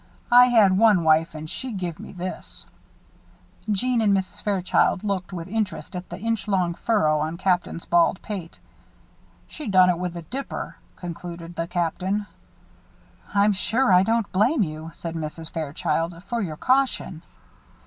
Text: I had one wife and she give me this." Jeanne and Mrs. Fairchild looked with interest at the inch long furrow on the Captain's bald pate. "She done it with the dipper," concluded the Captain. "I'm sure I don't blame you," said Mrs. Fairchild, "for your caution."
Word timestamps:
I 0.31 0.45
had 0.47 0.79
one 0.79 1.03
wife 1.03 1.35
and 1.35 1.47
she 1.47 1.71
give 1.71 1.99
me 1.99 2.11
this." 2.11 2.65
Jeanne 3.71 4.01
and 4.01 4.17
Mrs. 4.17 4.41
Fairchild 4.41 5.03
looked 5.03 5.31
with 5.31 5.47
interest 5.47 5.95
at 5.95 6.09
the 6.09 6.17
inch 6.19 6.47
long 6.47 6.73
furrow 6.73 7.19
on 7.19 7.35
the 7.35 7.43
Captain's 7.43 7.85
bald 7.85 8.19
pate. 8.23 8.59
"She 9.45 9.67
done 9.67 9.91
it 9.91 9.99
with 9.99 10.15
the 10.15 10.23
dipper," 10.23 10.77
concluded 10.95 11.53
the 11.55 11.67
Captain. 11.67 12.25
"I'm 13.35 13.53
sure 13.53 13.93
I 13.93 14.01
don't 14.01 14.31
blame 14.31 14.63
you," 14.63 14.89
said 14.91 15.13
Mrs. 15.13 15.51
Fairchild, 15.51 16.23
"for 16.23 16.41
your 16.41 16.57
caution." 16.57 17.21